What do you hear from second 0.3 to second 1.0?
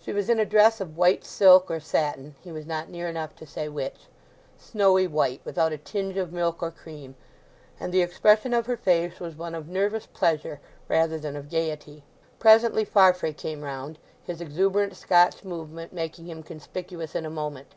in a dress of